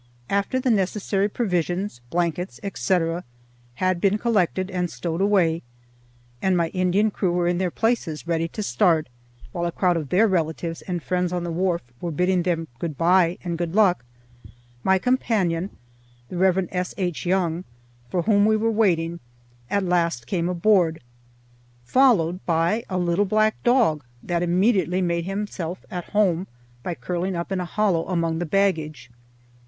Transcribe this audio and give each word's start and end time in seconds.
After 0.31 0.59
the 0.59 0.71
necessary 0.71 1.29
provisions, 1.29 2.01
blankets, 2.09 2.59
etc., 2.63 3.23
had 3.75 4.01
been 4.01 4.17
collected 4.17 4.71
and 4.71 4.89
stowed 4.89 5.21
away, 5.21 5.61
and 6.41 6.57
my 6.57 6.69
Indian 6.69 7.11
crew 7.11 7.31
were 7.31 7.47
in 7.47 7.59
their 7.59 7.69
places 7.69 8.25
ready 8.27 8.47
to 8.47 8.63
start, 8.63 9.09
while 9.51 9.65
a 9.67 9.71
crowd 9.71 9.97
of 9.97 10.09
their 10.09 10.27
relatives 10.27 10.81
and 10.81 11.03
friends 11.03 11.31
on 11.31 11.43
the 11.43 11.51
wharf 11.51 11.83
were 12.01 12.09
bidding 12.09 12.41
them 12.41 12.67
good 12.79 12.97
by 12.97 13.37
and 13.43 13.59
good 13.59 13.75
luck, 13.75 14.03
my 14.83 14.97
companion, 14.97 15.69
the 16.29 16.37
Rev. 16.37 16.67
S.H. 16.71 17.23
Young, 17.27 17.63
for 18.09 18.23
whom 18.23 18.47
we 18.47 18.57
were 18.57 18.71
waiting, 18.71 19.19
at 19.69 19.85
last 19.85 20.25
came 20.25 20.49
aboard, 20.49 21.03
followed 21.83 22.43
by 22.47 22.83
a 22.89 22.97
little 22.97 23.25
black 23.25 23.61
dog, 23.63 24.03
that 24.23 24.41
immediately 24.41 24.99
made 24.99 25.25
himself 25.25 25.85
at 25.91 26.05
home 26.05 26.47
by 26.81 26.95
curling 26.95 27.35
up 27.35 27.51
in 27.51 27.59
a 27.59 27.65
hollow 27.65 28.07
among 28.07 28.39
the 28.39 28.47
baggage. 28.47 29.11